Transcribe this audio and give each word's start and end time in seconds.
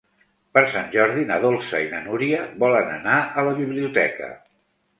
Per 0.57 0.61
Sant 0.71 0.87
Jordi 0.95 1.25
na 1.31 1.37
Dolça 1.43 1.83
i 1.85 1.91
na 1.93 2.01
Núria 2.07 2.41
volen 2.65 2.91
anar 2.97 3.21
a 3.43 3.47
la 3.51 3.55
biblioteca. 3.63 4.35